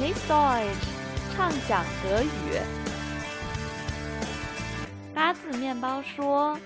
[0.00, 2.58] Genieß Deutsch，畅想德语。
[5.14, 6.58] 八字面包说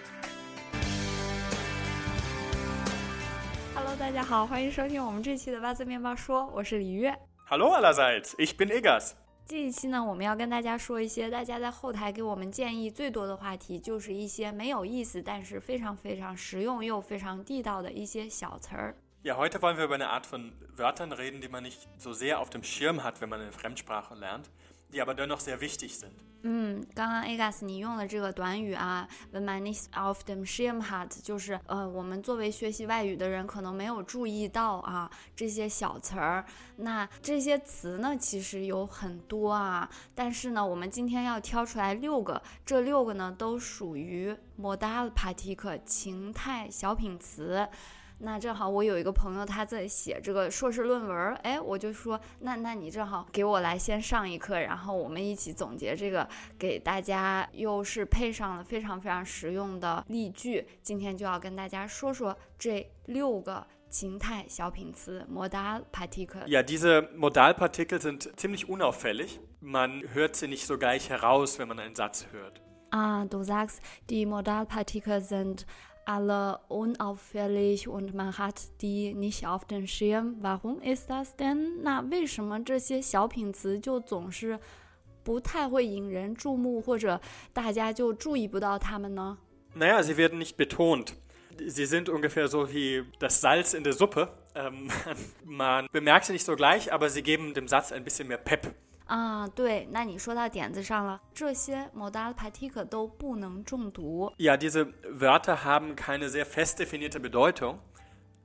[3.74, 7.12] ：“Hello，大家好，欢迎收听我们这期的八字面包说，我是李月。
[7.48, 9.14] Hello allerseits, ich bin Egas.
[9.48, 18.94] 这一期呢，我们要跟大家说一些大家在后台给我们建议最多的话题，就是一些没有意思，但是非常非常实用又非常地道的一些小词儿。
[19.24, 22.50] Ja, heute wollen wir über eine Art von Wörtern reden, die man nicht so sehr auf
[22.50, 24.50] dem Schirm hat, wenn man eine Fremdsprache lernt,
[24.92, 26.12] die aber dennoch sehr wichtig sind.
[26.42, 36.44] 嗯，刚刚 Agas 你用的这个短语啊，wenn man nicht auf dem Schirm hat，就是呃，我们作为学习外语的人可能没有注意到啊这些小词儿。
[36.76, 47.66] 那这些词呢，其实有很多啊，但是呢，我们今天要挑出来六个，这六个呢都属于 Modalpartikel 情态小品词。
[48.18, 56.26] 那正好我有一个朋友他在写这个硕士论文，哎，我就说那那你正好给我来先上一课，然后我们一起总结这个，
[56.58, 60.66] 给大家又是配上了非常非常实用的例句。
[60.82, 66.46] 今天就要跟大家说说这六个情态小品词 Modalpartikel。
[66.46, 69.40] Ja, diese Modalpartikel sind ziemlich unauffällig.
[69.60, 72.60] Man hört sie nicht so gleich heraus, wenn man einen Satz hört.
[72.90, 75.66] Ah, du sagst, die Modalpartikel sind
[76.05, 80.37] alle unauffällig und man hat die nicht auf den Schirm.
[80.41, 81.83] Warum ist das denn?
[81.83, 84.59] 那为什么这些小品词就总是
[85.23, 87.21] 不太会引人注目，或者
[87.53, 89.37] 大家就注意不到它们呢？
[89.75, 91.13] Naja, sie werden nicht betont.
[91.67, 94.29] Sie sind ungefähr so wie das Salz in der Suppe.
[94.55, 94.89] Ähm,
[95.43, 98.73] man bemerkt sie nicht so gleich, aber sie geben dem Satz ein bisschen mehr Pep.
[99.06, 104.32] 啊，对，那你说到点子上了，这些 Modalpartikel 都不能中毒。
[104.38, 107.80] Ja, diese Wörter haben keine sehr fest definierte Bedeutung,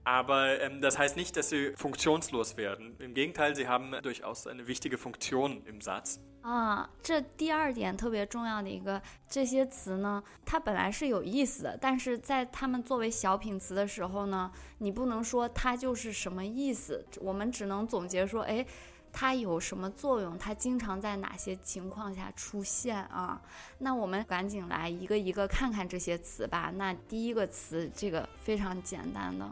[0.03, 2.95] aber ähm, das heißt nicht, dass sie funktionslos werden.
[2.99, 6.19] Im Gegenteil, sie haben durchaus eine wichtige Funktion im Satz.
[6.41, 18.65] 啊，这第二点特别重要的一个，这些词呢，它本来是有意思的，但是在它们作为小品词的时候呢，你不能说它就是什么意思，我们只能总结说，哎，
[19.11, 23.41] 它有什么作用，它经常在哪些情况下出现啊？
[23.77, 26.71] 那我们赶紧来一个一个看看这些词吧。
[26.75, 29.45] 那第一个词，这个非常简单的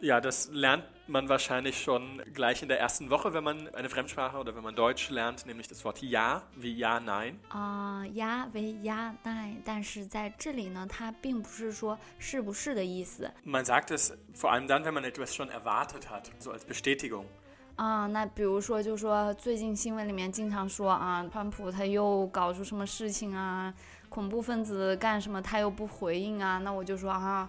[0.00, 4.38] ，Ja, das lernt man wahrscheinlich schon gleich in der ersten Woche, wenn man eine Fremdsprache
[4.38, 7.34] oder wenn man Deutsch lernt, nämlich das Wort Ja, wie Ja, Nein.
[7.48, 13.30] 啊、呀为呀奈，但是在这里呢，它并不是说是不是的意思。
[13.44, 17.26] Man sagt es vor allem dann, wenn man etwas schon erwartet hat, so als Bestätigung.
[17.80, 23.72] 啊，那比如说，就说最近新闻里面经常说啊，川普他又搞出什么事情啊，
[24.10, 27.48] 恐怖分子干什么他又不回应啊，那我就说啊，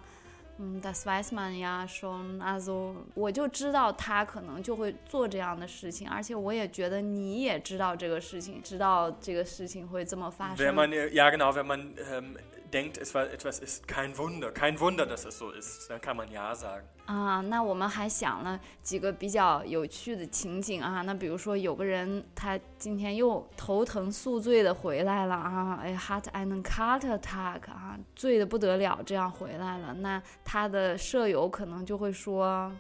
[0.57, 10.75] 嗯，das weiß man 呀，schon，also 我就知道他可能就会做这样的事情，而且我也觉得你也知道这个事情，知道这个事情会这么发 Wenn 生。
[10.75, 12.37] man, ja genau, wenn man ähm,
[12.71, 16.15] denkt, es war, etwas ist kein Wunder, kein Wunder, dass es so ist, dann kann
[16.15, 16.85] man Ja sagen.
[17.11, 21.01] 啊，那我们还想了几个比较有趣的情景啊。
[21.01, 29.93] 那比如说，有个人他今天又头疼宿醉的回来了啊，哎，hat einen Katertag 啊，醉的不得了，这样回来了。
[29.95, 32.71] 那他的舍友可能就会说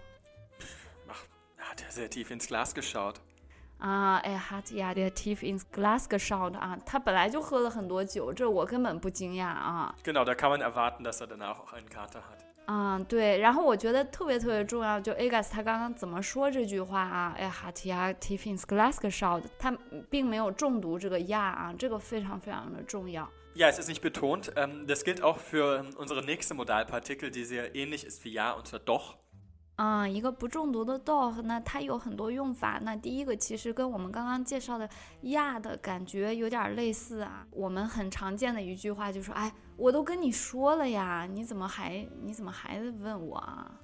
[1.59, 3.15] hat er sehr tief ins Glas geschaut.
[3.79, 9.93] 啊，哎，hat ja der tief ins Glas geschaut 啊，他本来就喝了很多酒，这我根本不惊讶啊。
[10.05, 12.40] Genau, da kann man erwarten, dass er danach auch einen Kater hat.
[12.66, 17.32] 啊、对，然后我觉得特别特别重要，就 Agas 他刚刚怎么说这句话啊？
[17.38, 19.70] 哎哈提亚 tief ins Glas geschaut，他
[20.10, 23.30] 并没有中毒这个呀啊，这个非常非常的重要。
[23.54, 24.52] Ja, es ist nicht betont.
[24.56, 28.52] Ähm, das gilt auch für ähm, unsere nächste Modalpartikel, die sehr ähnlich ist wie Ja,
[28.52, 29.16] und zwar doch.
[29.81, 32.79] 啊、一个不中毒的 dog，那它有很多用法。
[32.83, 34.87] 那第一个其实跟我们刚刚介绍的
[35.21, 37.47] 亚的感觉有点类似啊。
[37.49, 43.80] 我们很常见的一句话就说，哎，我都跟你说了呀，你怎么还你怎么还问我啊？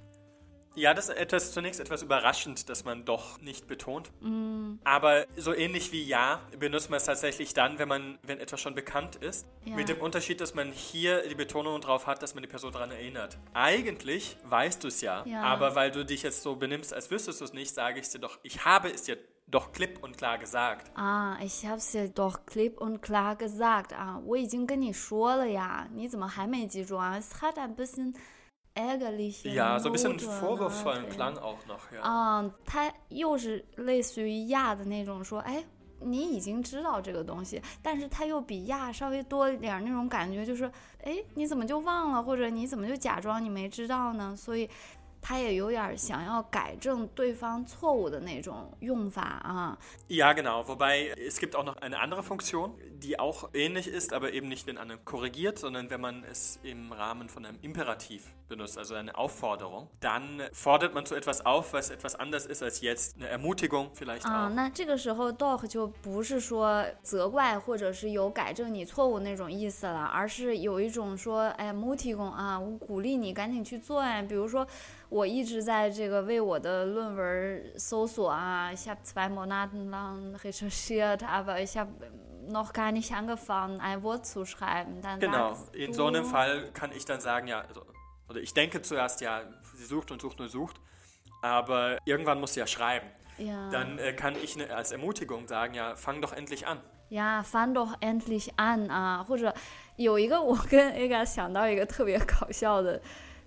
[0.75, 4.11] Ja, das ist etwas, zunächst etwas überraschend, dass man doch nicht betont.
[4.83, 8.73] Aber so ähnlich wie Ja benutzt man es tatsächlich dann, wenn man, wenn etwas schon
[8.73, 9.45] bekannt ist.
[9.65, 9.75] Ja.
[9.75, 12.89] Mit dem Unterschied, dass man hier die Betonung drauf hat, dass man die Person daran
[12.89, 13.37] erinnert.
[13.53, 15.43] Eigentlich weißt du es ja, Ja.
[15.43, 18.11] aber weil du dich jetzt so benimmst, als wüsstest du es nicht, sage ich es
[18.11, 20.89] dir doch, ich habe es dir doch klipp und klar gesagt.
[20.97, 27.15] 啊，ich hab's dir doch klipp und klar gesagt 啊，我已经跟你说了呀，你怎么还没记住啊？
[27.19, 28.15] Es hat ein bisschen
[28.74, 29.44] ärgerlich.
[29.44, 30.32] Ja, so ein bisschen Note, ne?
[30.40, 32.00] vorwurfsvollen 对 Klang auch noch, ja.
[32.02, 35.64] 啊，它又是类似于亚的那种说，哎，
[36.00, 40.70] 你已经知道这个东西，但是它又比亚稍微多一点儿那种感觉，就是，
[41.02, 44.34] 哎，你怎么就忘了，或者你怎么就假装你没知道呢？
[44.36, 44.68] 所以
[45.20, 49.78] 他也有点想要改正对方错误的那种用法啊。
[50.08, 50.64] Ja, genau.
[50.66, 54.66] Wobei es gibt auch noch eine andere Funktion, die auch ähnlich ist, aber eben nicht
[54.66, 59.14] den anderen korrigiert, sondern wenn man es im Rahmen von einem Imperativ benutzt, also eine
[59.16, 63.16] Aufforderung, dann fordert man zu etwas auf, was etwas anders ist als jetzt.
[63.16, 64.54] Eine Ermutigung vielleicht 啊，auch.
[64.54, 74.22] 那这个时候 dog 就不是说责怪或者是有改正你错误那种意思了，而是有一种说，哎，，mutigung 啊，我鼓励你赶紧去做呀。
[74.22, 74.66] 比如说，
[75.09, 81.91] 我一直在这个为我的论文搜索啊，ich habe zwei Monate lang recherchiert, aber ich habe
[82.49, 85.01] noch gar nicht angefangen, ein Wort zu schreiben.
[85.01, 85.53] Dann Genau.
[85.53, 87.85] sagst In du, so einem Fall kann ich dann sagen, ja, also,
[88.27, 89.41] oder ich denke zuerst, ja,
[89.75, 90.77] sie sucht und sucht und sucht,
[91.41, 93.07] aber irgendwann muss sie ja schreiben.
[93.37, 96.79] 呀 Dann äh, kann ich ne, als Ermutigung sagen, ja, fang doch endlich an.
[97.09, 99.23] 呀，翻 doch endlich an 啊！
[99.23, 99.53] 或者
[99.97, 102.99] 有一个我跟 Aga 想到一个特别搞笑的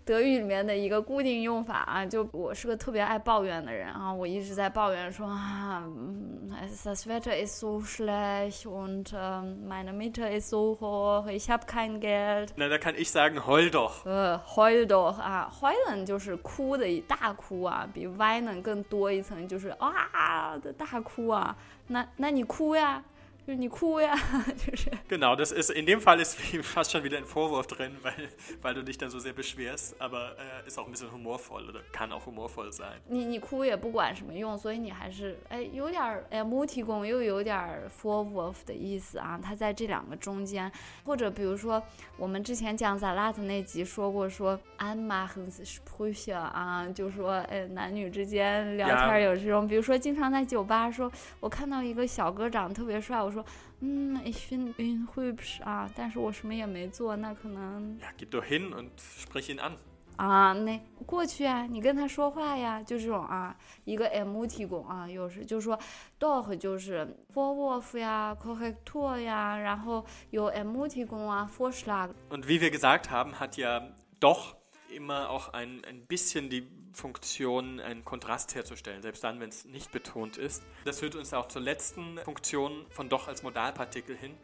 [0.03, 11.65] 德语里面的一个固定用法啊，就我是个特别爱抱怨的人啊，我一直在抱怨说啊，嗯，es- das Wetter ist so schlecht und ähm, meine Miete ist so hoch, ich habe
[11.65, 12.53] kein Geld。
[12.56, 14.06] Na, da kann ich sagen, heul doch.
[14.06, 21.56] 呃，heul doch 啊，heulen 就是哭的一大哭啊，比 weinen 更多一层，就是啊的大哭啊。
[21.88, 23.04] 那那你哭呀，
[23.46, 24.16] 就是你哭呀，
[24.56, 24.92] 就是。
[25.10, 28.30] Genau, das ist in dem Fall ist fast schon wieder ein Vorwurf drin, weil,
[28.62, 31.80] weil du dich dann so sehr beschwerst, aber äh, ist auch ein bisschen humorvoll oder
[31.92, 33.02] kann auch humorvoll sein.
[33.08, 40.72] 你你哭也不管什么用，所以你还是哎有点儿哎母提供又有点儿 forward 的意思啊，它在这两个中间，
[41.04, 41.82] 或者比如说
[42.18, 53.44] 我们之前讲 Zalat 那集说过说 anmachen Sprüche 啊，就说哎男女之间聊天儿有这种，比如说经常在酒吧说，我看到一个小哥长得特别帅，我说
[53.81, 59.73] 嗯，ich finde ihn hübsch 啊，但是我什么也没做，那可能 Ja, geh doch hin und sprich ihn an.
[60.17, 63.55] 啊，那过去啊，你跟他说话呀，就这种啊，
[63.85, 65.79] 一个 M 提供啊，又是就是说
[66.19, 74.56] dog 就是 vorwurf 呀，corrector 呀，然后有 M 提供啊，Vorschlag Und wie wir gesagt haben, hat ja doch
[74.88, 79.93] immer auch ein, ein bisschen die Funktion, einen Kontrast herzustellen, selbst dann, wenn es nicht
[79.93, 80.62] betont ist.
[80.85, 84.35] Das führt uns auch zur letzten Funktion von doch als Modalpartikel hin,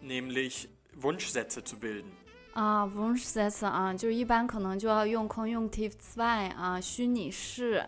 [0.00, 2.10] nämlich Wunschsätze zu bilden.
[2.54, 7.82] 啊，Wunschsätze 啊，就一般可能就要用 conjunctive zwei 啊，虚拟式。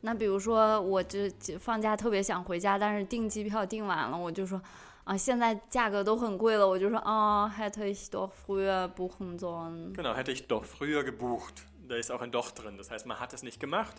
[0.00, 4.60] 那比如说我这这放假特别想回家，但是订机票订晚了，我就说
[5.04, 9.92] 啊，现在价格都很贵了，我就说啊，hätte ich doch früher buchen sollen。
[9.94, 11.66] Genau, hätte ich doch früher gebucht.
[11.93, 12.75] Da ist auch ein Doch drin.
[12.75, 13.93] Das heißt, man hat es nicht gemacht,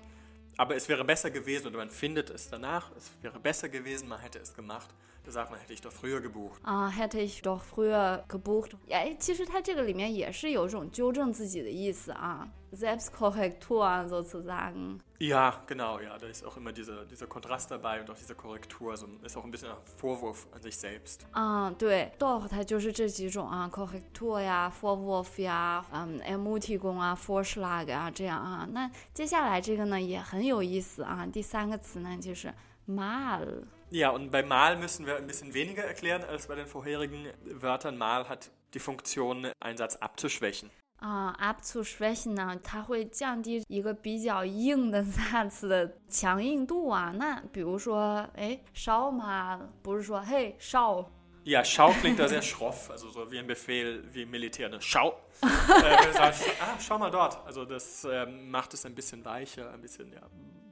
[0.57, 2.91] aber es wäre besser gewesen oder man findet es danach.
[2.97, 4.91] Es wäre besser gewesen, man hätte es gemacht
[5.26, 6.60] Da sagt man, hätte ich doch früher gebucht.
[6.64, 8.72] 啊，hätte ich doch früher gebucht。
[8.90, 15.00] 哎，其实它这个里面也是有一种纠正自己的意思啊，Selbstkorrektur 啊 sozusagen。
[15.20, 16.18] Ja, genau, ja.
[16.18, 18.92] Da ist auch immer dieser, dieser Kontrast dabei und auch diese Korrektur.
[18.92, 21.26] Also ist auch ein bisschen ein Vorwurf an sich selbst.
[21.34, 28.68] 啊，对，doch 它就是这几种啊，Korrektur 呀，Vorwurf 呀，嗯，Ermutigung 啊，Vorschlag 啊，这样啊。
[28.72, 32.52] 那接下来这个呢也很有意思啊，第三个词呢就是
[32.88, 33.46] mal。
[33.94, 37.98] Ja, und bei Mal müssen wir ein bisschen weniger erklären als bei den vorherigen Wörtern.
[37.98, 40.70] Mal hat die Funktion, einen Satz abzuschwächen.
[41.02, 47.14] 啊，abzuschwächen 呢，它会降低一个比较硬的 Satz 的强硬度啊。
[47.16, 51.06] 那比如说，哎，schau mal，不是说嘿 schau，
[51.46, 54.70] Ja, Schau klingt da sehr schroff, also so wie ein Befehl, wie im Militär.
[54.70, 54.78] Ne?
[54.82, 55.16] Schau!
[55.42, 57.44] äh, wenn du sagst, ah, schau mal dort.
[57.48, 60.22] Also das ähm, macht es ein bisschen weicher, ein bisschen ja,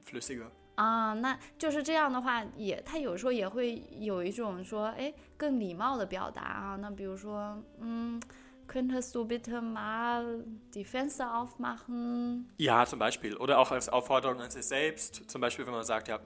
[0.04, 0.50] flüssiger.
[0.75, 6.75] 啊，那就是这样的话，也他有时候也会有一种说，哎，更礼貌的表达啊。
[6.79, 8.19] 那比如说，嗯
[8.67, 13.35] ，könntest du bitte mal die Fenster aufmachen？Ja, zum Beispiel.
[13.37, 15.29] Oder auch als Aufforderung an sich selbst.
[15.29, 16.19] Zum Beispiel, wenn man sagt, ja,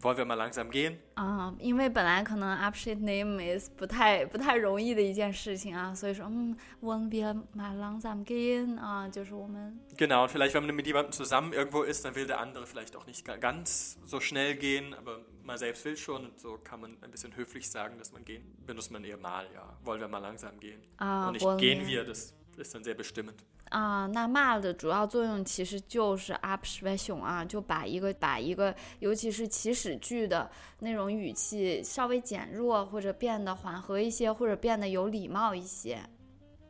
[0.00, 0.98] wollen wir mal langsam gehen?
[1.14, 10.76] 啊，因为本来可能 Abschied nehmen ist 不太不太容易的一件事情啊，所以说，嗯，wollen wir mal langsam gehen 啊，就是我们 Genau, und vielleicht, wenn man
[10.76, 14.20] mit jemandem zusammen irgendwo ist, dann will der andere vielleicht auch nicht ga- ganz so
[14.20, 16.26] schnell gehen, aber man selbst will schon.
[16.26, 19.46] Und so kann man ein bisschen höflich sagen, dass man gehen, benutzt man eher mal,
[19.52, 20.80] ja, wollen wir mal langsam gehen.
[20.98, 23.42] 啊 und nicht wollen gehen wir wir, das ist dann sehr bestimmend.
[23.73, 30.47] 啊，那 mal 的主要作用其实就是 abschwächung 啊，就把一个把一个，尤其是祈使句的
[30.79, 35.97] 那种语气稍微减弱，或者变得缓和一些，或者变得有礼貌一些。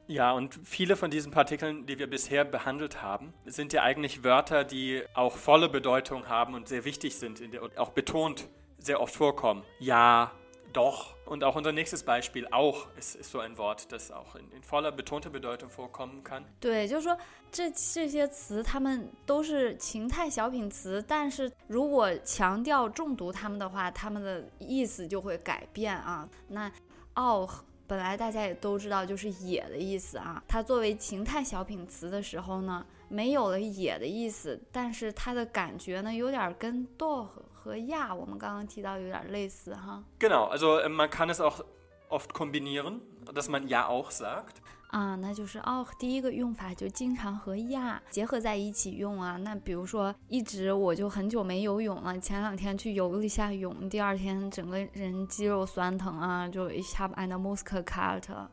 [0.07, 4.63] Ja, und viele von diesen Partikeln, die wir bisher behandelt haben, sind ja eigentlich Wörter,
[4.63, 9.01] die auch volle Bedeutung haben und sehr wichtig sind in der, und auch betont sehr
[9.01, 9.63] oft vorkommen.
[9.79, 10.31] Ja,
[10.72, 11.14] doch.
[11.25, 14.62] Und auch unser nächstes Beispiel, auch, ist, ist so ein Wort, das auch in, in
[14.62, 16.44] voller betonter Bedeutung vorkommen kann.
[16.60, 17.16] 对，就是说
[17.52, 26.28] 这这些词，它们都是情态小品词，但是如果强调重读它们的话，它们的意思就会改变啊。
[26.48, 26.70] 那
[27.14, 27.50] auch
[27.87, 37.28] 本来大家也都知道就是也的意思啊，它作为情态小品词的时候呢，没有了也的意思，但是它的感觉呢，有点跟 doch
[37.63, 40.03] 和 ja 我们刚刚提到有点类似哈。
[40.20, 41.62] Genau, also äh, man kann es auch
[42.10, 43.00] oft kombinieren,
[43.34, 44.58] dass man ja auch sagt.
[44.89, 49.38] 啊，那就是哦，第一个用法就经常和呀结合在一起用啊。
[49.38, 58.48] 那比如说，一直我就很久没游泳了，前两天去游了一下泳，第二天整个人肌肉酸疼啊，就 ich habe eine Muskelkater。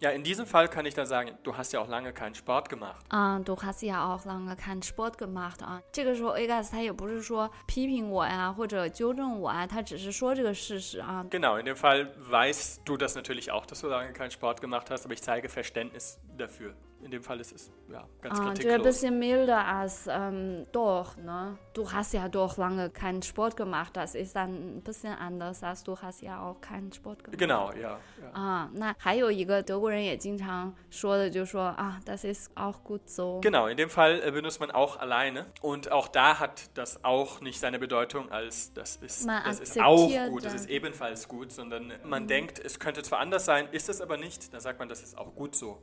[0.00, 2.68] Ja, in diesem Fall kann ich dann sagen, du hast ja auch lange keinen Sport
[2.68, 3.02] gemacht.
[3.08, 5.80] 啊，du hast ja auch lange keinen Sport gemacht 啊。
[5.90, 11.24] 这个时候 Egas 他也不是说批评我呀，或者纠正我啊，他只是说这个事实啊。
[11.30, 14.90] Genau, in dem Fall weißt du das natürlich auch, dass du lange keinen Sport gemacht
[14.90, 16.74] hast, aber ich zeige Verständnis dafür.
[17.02, 18.82] In dem Fall ist es ja ganz 啊，这个 kritiklos.
[18.82, 21.56] bisschen milder als ähm, doch, ne?
[21.74, 23.94] Du hast ja doch lange keinen Sport gemacht.
[23.96, 27.38] Das ist dann ein bisschen anders, als du hast ja auch keinen Sport gemacht.
[27.38, 28.00] Genau, ja.
[28.20, 28.32] ja.
[28.32, 33.40] 啊，那还有一个德国人也经常说的，就说啊，das ist auch gut so。
[33.40, 35.46] Genau, in dem Fall äh, benutzt man auch alleine.
[35.60, 39.78] Und auch da hat das auch nicht seine Bedeutung als das ist, Man das ist
[39.78, 40.62] auch akzeptiert gut, das dann.
[40.62, 44.52] ist ebenfalls gut, sondern man denkt, es könnte zwar anders sein, ist es aber nicht.
[44.52, 45.78] Dann sagt man, das ist auch gut so.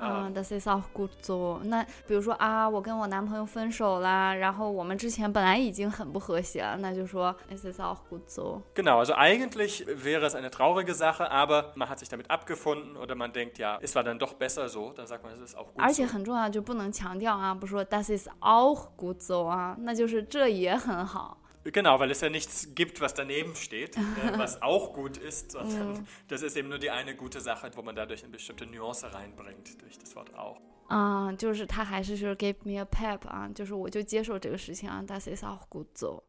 [0.00, 1.60] 啊，das ist auch gut so。
[1.64, 8.62] 那比如说啊，我跟我男朋友分手啦，然后我们之前本来已经很不和谐了，那就说 es ist auch gut so。
[8.74, 13.32] Genau, also eigentlich wäre es eine traurige Sache, aber man hat sich damit abgefunden oder man
[13.32, 15.82] denkt, ja, es war dann doch besser so, dann sagt man, es ist auch gut
[15.82, 21.36] 而且.很重要，就不能强调啊，不说 das ist auch gut so 啊，那就是这也很好。
[21.63, 26.43] Genau, weil es ja nichts gibt, was daneben steht, äh, was auch gut ist, sondern das
[26.43, 29.97] ist eben nur die eine gute Sache, wo man dadurch eine bestimmte Nuance reinbringt durch
[29.97, 30.61] das Wort auch.
[30.87, 36.23] 啊、就是他还是说 give me a pep 啊，就是我就接受这个事情啊，das ist auch gut so。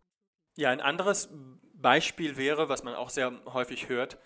[0.56, 1.28] Ja, ein anderes
[1.75, 4.16] Beispiel wäre, was man auch sehr häufig hört,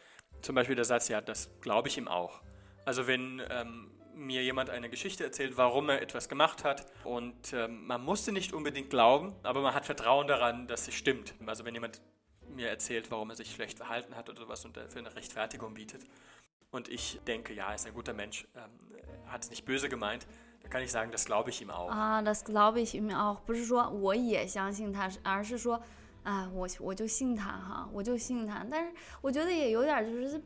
[0.42, 2.40] zum Beispiel der Satz, ja, das glaube ich ihm auch.
[2.84, 7.86] Also wenn ähm, mir jemand eine Geschichte erzählt, warum er etwas gemacht hat und ähm,
[7.86, 11.34] man musste nicht unbedingt glauben, aber man hat Vertrauen daran, dass sie stimmt.
[11.46, 12.02] Also wenn jemand
[12.48, 16.02] mir erzählt, warum er sich schlecht verhalten hat oder sowas und dafür eine Rechtfertigung bietet
[16.70, 18.70] und ich denke, ja, er ist ein guter Mensch, ähm,
[19.24, 20.26] er hat es nicht böse gemeint,
[20.60, 21.90] dann kann ich sagen, das glaube ich ihm auch.
[21.90, 25.80] 啊，das glaube ich ihm auch，不是说我也相信他，而是说，
[26.24, 28.66] 啊，我我就信他哈，我就信他。
[28.70, 30.42] 但是我觉得也有点就是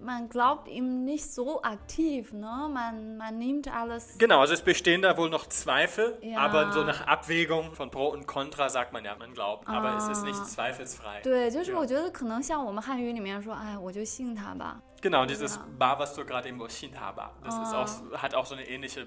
[0.00, 2.68] ，man glaubt ihm nicht so aktiv, ne?
[2.72, 6.38] Man man nimmt alles Genau, also es bestehen da wohl noch Zweifel, Ja.
[6.40, 10.06] aber so nach Abwägung von Pro und Contra sagt man ja, man glaubt, aber es
[10.08, 10.44] ist nicht Ah.
[10.44, 11.22] zweifelsfrei.
[11.22, 11.78] 对，就是ja.
[11.78, 14.80] 我觉得可能像我们汉语里面说，哎，我就信他吧。
[15.02, 15.62] Genau, dieses Ja.
[15.78, 17.82] Ba, was du gerade eben Shinhaba, das ist Ah.
[17.82, 19.06] auch, hat auch so eine ähnliche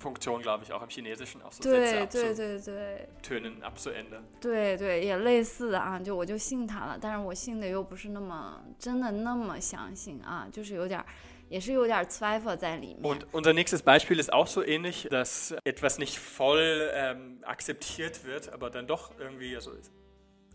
[0.00, 4.24] Funktion, glaube ich, auch im Chinesischen, auch so 对 Sätze 对对对 abzutönen, abzuändern.
[4.40, 11.06] 对对，也类似啊，就我就信他了，但是我信的又不是那么真的那么相信啊，就是有点儿，
[11.48, 13.02] 也是有点儿 Zweifel 在里面。
[13.02, 18.52] Und unser nächstes Beispiel ist auch so ähnlich, dass etwas nicht voll ähm, akzeptiert wird,
[18.52, 19.72] aber dann doch irgendwie also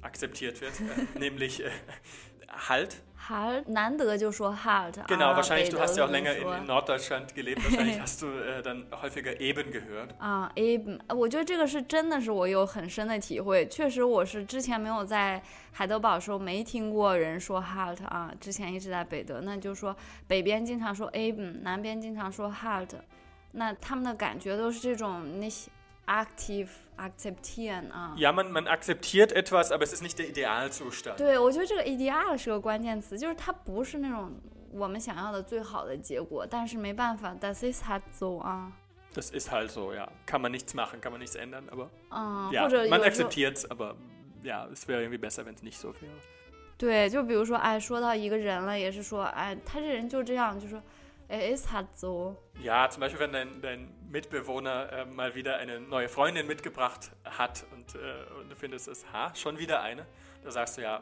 [0.07, 1.71] Akzeptiert wird, äh, nämlich äh,
[2.69, 3.03] Halt.
[3.29, 5.05] halt，难得就说 halt 啊。
[5.09, 7.63] Genau, wahrscheinlich, 北 du 德 hast ja 就 auch 能 länger in, 说 in Norddeutschland gelebt,
[7.65, 10.11] wahrscheinlich hast du äh, dann häufiger eben gehört.
[10.19, 13.67] 啊，eben，我觉得这个是真的是我有很深的体会。
[13.67, 19.95] 确实，我是之前没有在海德堡的时候没听过人说 halt 啊，之前一直在北德，那就说
[20.29, 22.91] 北边经常说 eben，南边经常说 halt，
[23.53, 25.67] 那他们的感觉都是这种 nicht
[26.06, 26.68] aktiv
[26.98, 28.14] akzeptieren 啊。
[28.18, 31.18] Ja, man, man akzeptiert etwas, aber es ist nicht der Idealzustand.
[31.18, 34.32] 对，我觉得这个 ideal 是个关键词，就是它不是那种
[34.74, 38.72] 我们想要的最好的结果，但是没办法，das ist halt so 啊，
[39.14, 40.08] Das ist halt so, ja.
[40.26, 43.58] Kann man nichts machen, kann man nichts ändern, aber 嗯， ja, 或者 man 有时候 akzeptiert
[43.58, 43.96] es, aber
[44.44, 46.12] ja, es wäre irgendwie besser, wenn es nicht so wäre.
[46.78, 50.82] 对，就比如说，哎，说到一个人了，也是说，哎，他这人就这样，就说，
[51.30, 56.10] 哎，ist halt so， Ja, zum Beispiel, wenn dein, dein Mitbewohner äh, mal wieder eine neue
[56.10, 58.00] Freundin mitgebracht hat und, äh,
[58.40, 60.06] und du findest es, ha, schon wieder eine,
[60.44, 61.02] da sagst du ja,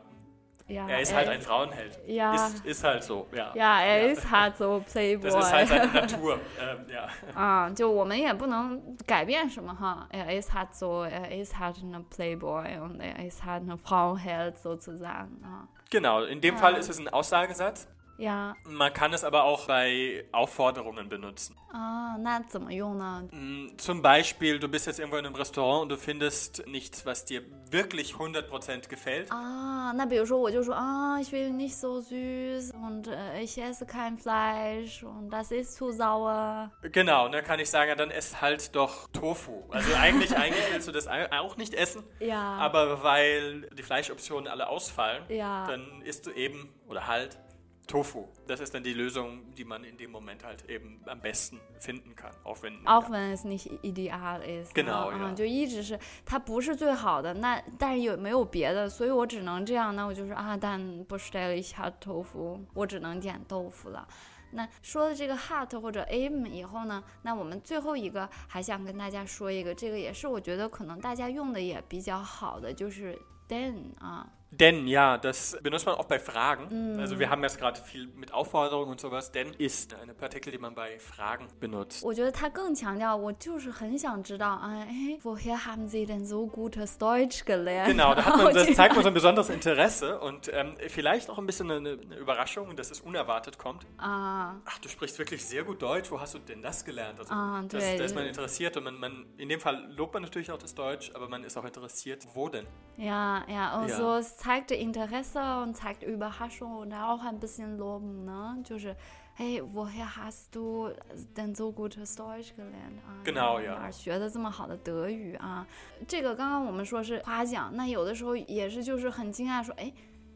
[0.68, 1.98] ja， er ist halt ein Frauenheld.
[2.06, 3.52] ja Ist, ist halt so, ja.
[3.56, 4.12] ja, er Ja.
[4.12, 6.40] ist halt so Playboy， Das ist halt seine Natur.
[6.62, 7.08] ähm, ja.
[7.34, 14.60] 啊，就我们也不能改变什么哈，er ist halt so, er ist halt ein Playboy und er ist halt ein Frauenheld
[14.60, 15.68] sozusagen 啊。
[15.90, 16.62] Genau, in dem Ja.
[16.62, 17.88] Fall ist es ein Aussagesatz.
[18.18, 18.54] Ja.
[18.66, 21.56] Man kann es aber auch bei Aufforderungen benutzen.
[21.72, 23.24] Ah, na, 怎么用呢？
[23.32, 27.24] Mm, Zum Beispiel, du bist jetzt irgendwo in einem Restaurant und du findest nichts, was
[27.24, 29.32] dir wirklich 100% gefällt.
[29.32, 35.92] 啊，那比如说我就说啊，ich will nicht so süß und äh, ich esse kein Fleisch und das ist zu
[35.94, 36.72] sauer.
[36.92, 39.64] Genau, und dann kann ich sagen, ja, dann ess halt doch Tofu.
[39.70, 42.58] Also eigentlich, eigentlich willst du das au- auch nicht essen, Ja.
[42.58, 45.68] aber weil die Fleischoptionen alle ausfallen, Ja.
[45.68, 47.40] dann isst du eben oder halt
[47.87, 48.27] Tofu.
[48.47, 52.15] Das ist dann die Lösung, die man in dem Moment halt eben am besten finden
[52.15, 52.33] kann.
[52.43, 64.09] Auch wenn,，auch wenn es nicht ideal ist，Genau，啊 ja 就一直是它不是最好的，那但是有没有别的，所以我只能这样，那我就是啊，但不 stelle ich hat 豆腐，我只能点豆腐了。
[64.53, 76.96] 那说了这个 hot 或者 aim 以后呢，那我们最后一个还想跟大家说一个，这个也是我觉得可能大家用的也比较好的，就是 then 啊，Denn, ja, das benutzt man auch bei Fragen.
[76.96, 77.00] Mm.
[77.00, 79.32] Also wir haben jetzt gerade viel mit Aufforderungen und sowas.
[79.32, 82.04] Denn ist eine Partikel, die man bei Fragen benutzt.
[82.04, 87.90] 我觉得他更强调，我就是很想知道啊，哎，woher haben Sie denn so gutes Deutsch gelernt？
[87.90, 90.76] Genau, da hat 然后 man, das 这 zeigt man so ein besonderes Interesse und ähm,
[90.88, 93.86] vielleicht auch ein bisschen eine, eine Überraschung, dass es unerwartet kommt.
[93.98, 94.56] 啊。
[94.66, 96.10] Ach, du sprichst wirklich sehr gut Deutsch.
[96.10, 97.20] Wo hast du denn das gelernt?
[97.20, 100.24] Also, Ah, das,对， da ist man interessiert und man, man, in dem Fall lobt man
[100.24, 102.66] natürlich auch das Deutsch, aber man ist auch interessiert, wo denn?
[102.98, 103.96] Ja, ja, und Ja.
[103.96, 108.63] so es zeigt Interesse und zeigt Überraschung und auch ein bisschen Loben, ne?
[108.63, 108.95] 就是
[109.39, 110.91] ，hey, woher hast du
[111.35, 113.75] denn so gutes Deutsch gelernt 啊？Genau, ja.
[113.75, 115.67] 哪儿学的这么好的德语啊？
[116.07, 119.91] 这个刚刚我们说是夸奖，那有的时候也是就是很惊讶，说，哎，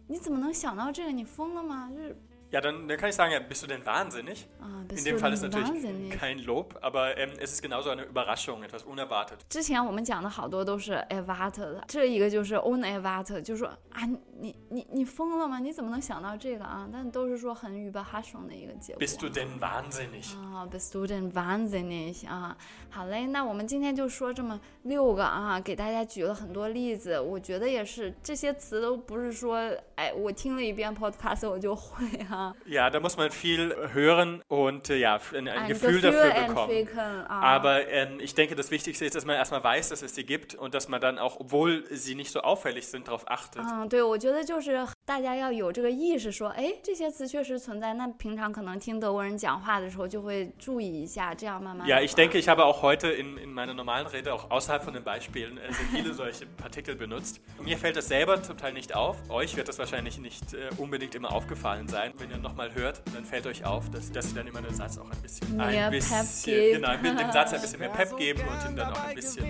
[0.07, 1.13] 你怎么能想到这个？
[1.13, 1.91] 你疯了吗？
[1.95, 2.17] 就是
[2.52, 4.46] Ja, dann, dann kann ich sagen, ja, bist du denn wahnsinnig?
[4.62, 6.12] 啊， In bist dem du Fall ist denn natürlich wahnsinnig?
[6.12, 9.40] kein Lob, aber ähm, es ist genauso eine Überraschung, etwas unerwartet.
[9.50, 14.06] 之前我们讲的好多都是 evat 的，这一个就是 on evat，就是说啊，
[14.40, 15.58] 你你你疯了吗？
[15.58, 16.88] 你怎么能想到这个啊？
[16.94, 19.02] 但都是说很 überraschung 的一个结果。
[19.02, 20.38] Bist du denn wahnsinnig?
[20.38, 22.56] 啊，bist du denn wahnsinnig 啊？
[22.92, 27.20] 好嘞，那我们今天就说这么六个啊，给大家举了很多例子。
[27.20, 29.58] 我觉得也是，这些词都不是说，
[29.96, 36.02] 哎，我听了一遍 podcast 我就会啊， Ja, da muss man viel hören und äh, ja, ein, ein ein Gefühl
[36.02, 36.72] dafür bekommen.
[36.72, 37.42] entwickeln 啊。
[37.42, 40.56] Aber ähm, ich denke, das Wichtigste ist, dass man erstmal weiß, dass es sie gibt
[40.56, 43.64] und dass man dann auch, obwohl sie nicht so auffällig sind, darauf achtet.
[43.64, 47.94] 嗯，对，我觉得就是大家要有这个意识，说，哎，这些词确实存在。
[47.94, 54.84] 那平常可能听德国人讲话的时候，就会注意一下，这样慢慢地 Ja, ich 吧 denke, ich habe auch heute in, in meiner normalen Rede, auch außerhalb
[54.84, 57.42] von den Beispielen, äh, sehr viele solche Partikel benutzt.
[57.62, 59.18] Mir fällt das selber zum Teil nicht auf.
[59.30, 62.14] Euch wird das wahrscheinlich nicht äh, unbedingt immer aufgefallen sein.
[62.18, 64.98] Wenn ihr nochmal hört, dann fällt euch auf, dass, dass ihr dann immer den Satz
[64.98, 66.76] auch ein bisschen, Mehr ein Pep bisschen gibt.
[66.76, 69.46] genau, dem Satz ein bisschen mehr Pep geben und ihn dann auch ein bisschen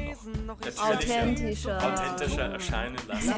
[0.45, 3.33] noch natürlicher, authentischer authentischer erscheinen lassen.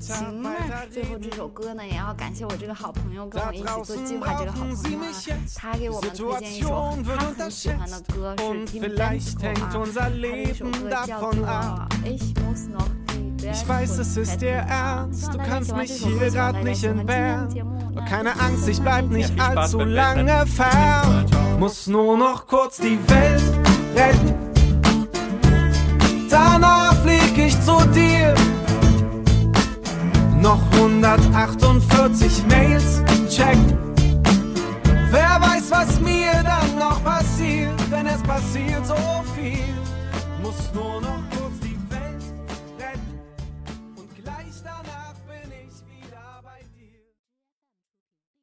[0.00, 5.12] 行，那最后这首歌呢，也要感谢我这个好朋友，跟我一起做计划这个好朋友啊，
[5.54, 6.68] 他给我们推荐一首
[7.04, 11.88] 他很喜欢的歌，是 Und Tim vielleicht Bensko hängt 啊， unser 他的一首 Leben 歌叫 davon 做 ab.
[12.04, 16.63] Ich muss noch die ich weiß, es ist dir ernst, du kannst mich hier grad
[16.63, 17.47] nicht entbehren.
[17.95, 21.25] Aber keine Angst, ich bleib nicht allzu lange fern.
[21.59, 23.43] Muss nur noch kurz die Welt
[23.95, 24.33] retten.
[26.29, 28.33] Danach flieg ich zu dir.
[30.41, 33.77] Noch 148 Mails checken.
[35.09, 38.95] Wer weiß, was mir dann noch passiert, wenn es passiert so
[39.35, 39.63] viel.
[40.41, 41.16] Muss nur noch